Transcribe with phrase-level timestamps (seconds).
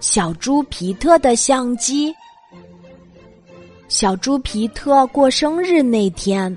[0.00, 2.14] 小猪皮特的相机。
[3.88, 6.56] 小猪皮特过生日那天，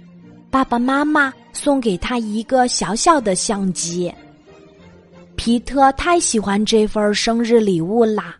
[0.49, 4.13] 爸爸妈妈送给他一个小小的相机。
[5.35, 8.35] 皮特太喜欢这份生日礼物啦，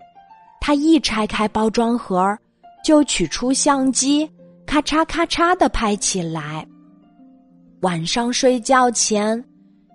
[0.60, 2.36] 他一拆开包装盒，
[2.84, 4.28] 就取出相机，
[4.66, 6.68] 咔嚓咔嚓的拍起来。
[7.82, 9.42] 晚上睡觉前，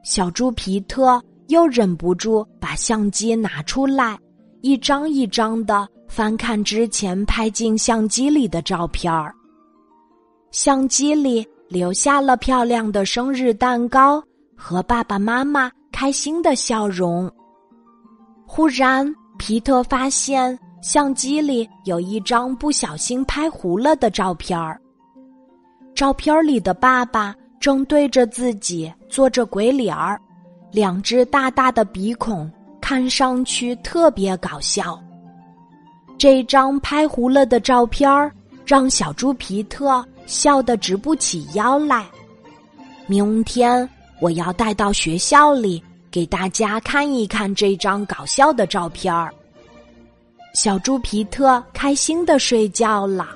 [0.04, 4.16] 小猪皮特又忍不住把相机拿出来。
[4.62, 9.34] 一张一张的翻看之前拍进相机里的照片儿，
[10.52, 14.22] 相机里留下了漂亮的生日蛋糕
[14.56, 17.28] 和爸爸妈妈开心的笑容。
[18.46, 24.80] 忽然，皮特发现相机里有一张不小心拍糊了的照片儿，
[25.92, 30.20] 照片里的爸爸正对着自己做着鬼脸儿，
[30.70, 32.48] 两只大大的鼻孔。
[32.92, 35.02] 看上去特别搞笑。
[36.18, 38.30] 这张拍糊了的照片儿
[38.66, 42.04] 让小猪皮特笑得直不起腰来。
[43.06, 43.88] 明天
[44.20, 49.32] 我要带到学校里给大家看一看这张搞笑的照片儿。
[50.52, 53.30] 小猪皮特开心的睡觉了。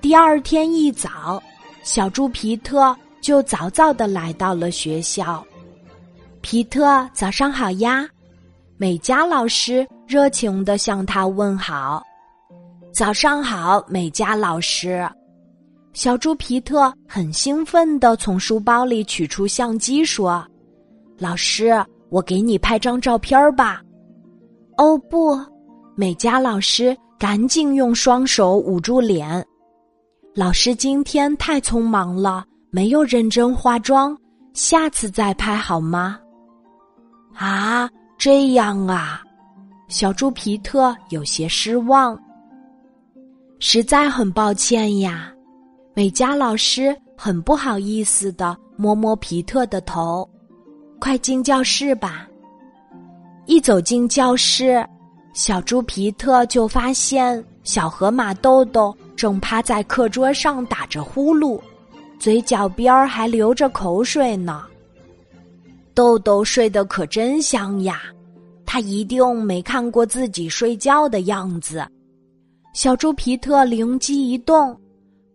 [0.00, 1.40] 第二天一早，
[1.84, 5.46] 小猪皮特就早早的来到了学校。
[6.40, 8.04] 皮特，早上好呀！
[8.82, 12.02] 美嘉老师热情的向他问好
[12.92, 15.08] ：“早上好，美嘉老师。”
[15.94, 20.44] 小猪皮特很兴奋的从书包里取出相机，说
[21.16, 21.72] ：“老师，
[22.10, 23.80] 我给你拍张照片吧。”
[24.76, 25.38] 哦不，
[25.94, 29.46] 美嘉老师赶紧用双手捂住脸。
[30.34, 34.18] 老师今天太匆忙了，没有认真化妆，
[34.54, 36.18] 下次再拍好吗？
[37.32, 37.88] 啊。
[38.24, 39.20] 这样啊，
[39.88, 42.16] 小猪皮特有些失望。
[43.58, 45.32] 实在很抱歉呀，
[45.92, 50.24] 美嘉老师很不好意思的摸摸皮特的头。
[51.00, 52.28] 快进教室吧！
[53.46, 54.86] 一走进教室，
[55.34, 61.60] 小猪皮特就发现小河马豆豆正趴在课桌上打着呼噜，
[62.20, 64.62] 嘴角边儿还流着口水呢。
[65.94, 68.00] 豆豆睡得可真香呀，
[68.72, 71.86] 他一定没看过自己睡觉的样子。
[72.72, 74.74] 小猪皮特灵机一动，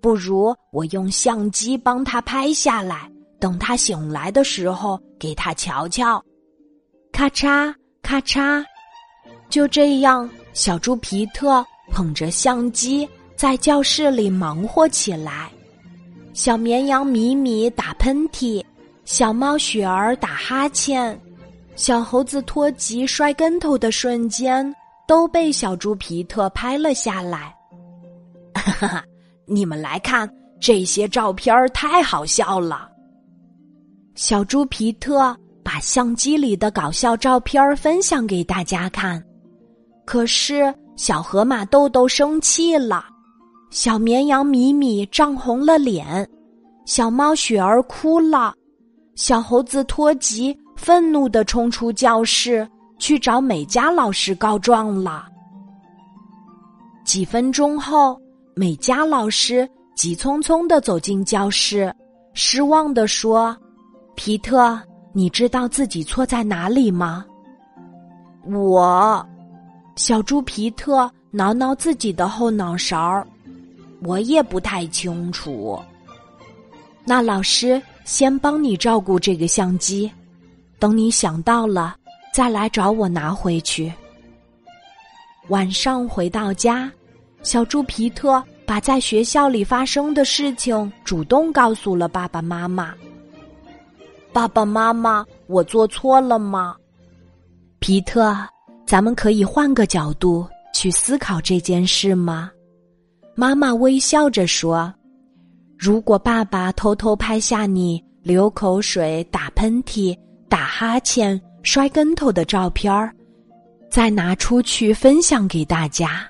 [0.02, 3.08] 不如我用相机帮他拍下来，
[3.40, 6.20] 等他醒来的时候给他瞧瞧。
[7.12, 7.72] 咔嚓
[8.02, 8.66] 咔嚓，
[9.52, 15.52] 就这样，小猪皮特捧着相机在教室里忙活起来。
[16.34, 18.66] 小绵羊米米打喷嚏。
[19.06, 21.18] 小猫雪儿打哈欠，
[21.78, 24.76] 小猴子托吉摔跟头的瞬间
[25.08, 27.56] 都被小猪皮特拍了下来。
[28.56, 29.04] 哈哈，
[29.46, 30.28] 你们来看
[30.60, 32.90] 这些照片儿，太好笑了。
[34.16, 39.24] 小猪皮特把相机里的搞笑照片儿分享给大家看，
[40.04, 43.06] 可是小河马豆豆生气了，
[43.70, 46.28] 小绵羊米米涨红了脸，
[46.88, 48.52] 小猫雪儿哭了。
[49.14, 52.66] 小猴子托吉愤怒的冲出教室，
[53.00, 55.28] 去找美嘉老师告状了。
[57.04, 58.18] 几分钟后，
[58.56, 61.94] 美嘉老师急匆匆的走进教室，
[62.34, 63.58] 失望的说
[64.16, 64.80] ：“皮特，
[65.14, 67.26] 你知道自己错在哪里吗？”
[68.46, 69.28] 我，
[69.96, 73.28] 小猪皮特挠挠自己的后脑勺儿，
[74.04, 75.78] 我也不太清楚。
[77.04, 77.82] 那老师。
[78.08, 80.10] 先帮你照顾这个相机，
[80.80, 81.96] 等你想到了
[82.34, 83.92] 再来找我拿回去。
[85.50, 86.92] 晚上回到家，
[87.42, 92.94] 小猪皮特把在学校里发生的事情主动告诉了爸爸妈妈。
[94.34, 96.76] 爸爸妈妈，我做错了吗？
[97.80, 98.36] 皮特，
[98.86, 102.52] 咱们可以换个角度去思考这件事吗？
[103.34, 104.94] 妈妈微笑着说。
[105.78, 110.18] 如果爸爸偷偷拍下你流口水、打喷嚏、
[110.50, 113.14] 打哈欠、摔跟头的照片儿，
[113.90, 116.28] 再拿出去分享给大家，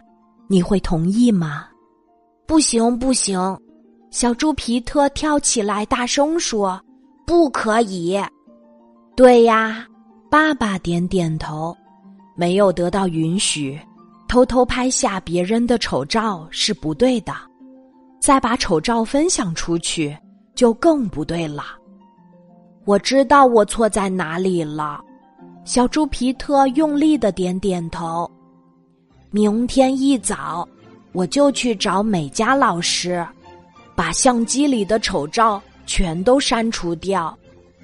[0.47, 1.67] 你会同意吗？
[2.45, 3.39] 不行，不行！
[4.09, 6.81] 小猪皮特跳起来，大声说
[7.27, 8.17] ：“不可以！”
[9.15, 9.85] 对呀，
[10.31, 11.75] 爸爸点点头，
[12.35, 13.79] 没有得到允许，
[14.27, 17.33] 偷偷拍下别人的丑照是不对的。
[18.21, 20.17] 再把丑照分享出去，
[20.55, 21.63] 就更不对了。
[22.87, 25.03] 我知道我错在哪里了。
[25.65, 28.31] 小猪皮特用力的点点头。
[29.29, 30.65] 明天一早
[31.11, 33.27] 我就去找美嘉老师，
[33.93, 37.37] 把相机里的丑照全都删除掉，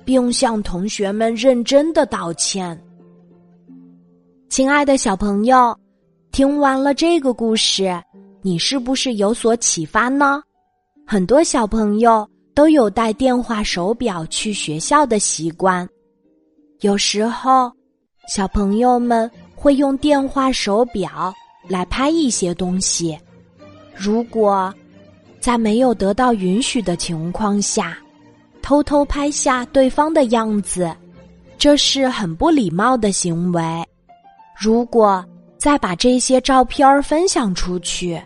[0.06, 2.82] 并向同学们认真的道歉。
[4.48, 5.78] 亲爱的小朋友，
[6.32, 8.02] 听完了这个故事，
[8.42, 10.42] 你是不是有所启发呢？
[11.06, 15.88] 很多小朋友都有带电话手表去学校的习惯，
[16.82, 17.72] 有时候
[18.28, 21.34] 小朋友们会用电话手表。
[21.70, 23.18] 来拍一些东西，
[23.96, 24.74] 如果
[25.40, 27.98] 在没有得到允许的情况下，
[28.62, 30.94] 偷偷拍下对方的样子，
[31.58, 33.64] 这是很不礼貌的行为。
[34.60, 35.24] 如果
[35.58, 38.22] 再把这些照片分享出去，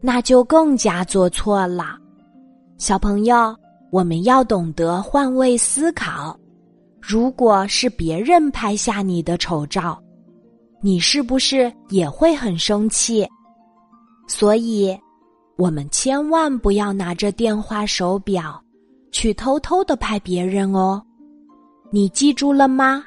[0.00, 1.98] 那就更加做错了。
[2.80, 3.54] 小朋友，
[3.90, 6.34] 我们要懂得换位思考。
[6.98, 10.02] 如果是别人拍下你的丑照，
[10.80, 13.28] 你是不是也会很生气？
[14.26, 14.98] 所以，
[15.58, 18.58] 我们千万不要拿着电话手表
[19.12, 21.02] 去偷偷的拍别人哦。
[21.90, 23.04] 你记住了吗？